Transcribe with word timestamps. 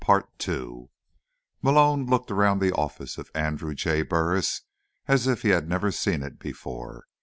Malone 1.61 2.07
looked 2.07 2.31
around 2.31 2.57
the 2.59 2.73
office 2.73 3.19
of 3.19 3.29
Andrew 3.35 3.75
J. 3.75 4.01
Burris 4.01 4.63
as 5.07 5.27
if 5.27 5.43
he'd 5.43 5.69
never 5.69 5.91
seen 5.91 6.23
it 6.23 6.39
before. 6.39 7.05